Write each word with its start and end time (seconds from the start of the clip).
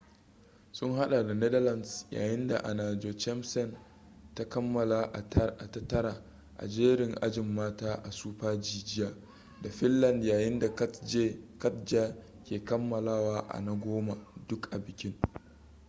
sun 0.71 0.95
hada 0.95 1.23
da 1.27 1.33
netherlands 1.33 2.07
yayin 2.11 2.47
da 2.47 2.59
anna 2.63 2.99
jochemsen 2.99 3.77
ta 4.35 4.49
kammala 4.49 5.03
a 5.13 5.29
ta 5.29 5.87
tara 5.87 6.23
a 6.57 6.67
jerin 6.67 7.15
ajin 7.21 7.47
mata 7.53 7.93
a 8.03 8.11
super-g 8.11 8.63
jiya 8.85 9.13
da 9.61 9.69
finland 9.69 10.23
yayin 10.23 10.59
da 10.59 10.75
katja 11.57 12.15
ke 12.43 12.63
kammalawa 12.65 13.39
a 13.49 13.59
na 13.61 13.71
goma 13.75 14.17
duk 14.47 14.71
a 14.73 14.79
bikin 14.79 15.15